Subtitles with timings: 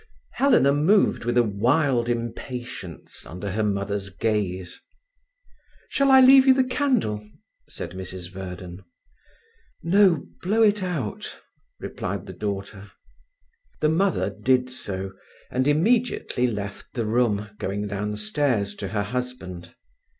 [0.31, 4.81] Helena moved with a wild impatience under her mother's gaze.
[5.89, 7.23] "Shall I leave you the candle?"
[7.69, 8.83] said Mrs Verden.
[9.83, 11.29] "No, blow it out,"
[11.79, 12.89] replied the daughter.
[13.79, 15.11] The mother did so,
[15.51, 19.75] and immediately left the room, going downstairs to her husband.